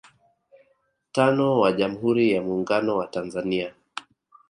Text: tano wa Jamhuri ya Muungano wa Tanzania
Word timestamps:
tano 1.11 1.59
wa 1.59 1.71
Jamhuri 1.71 2.31
ya 2.31 2.41
Muungano 2.41 2.97
wa 2.97 3.07
Tanzania 3.07 3.73